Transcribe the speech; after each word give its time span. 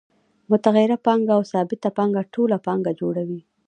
متغیره 0.51 0.97
پانګه 1.05 1.33
او 1.37 1.43
ثابته 1.51 1.89
پانګه 1.97 2.21
ټوله 2.33 2.57
پانګه 2.65 2.91
جوړوي 2.99 3.39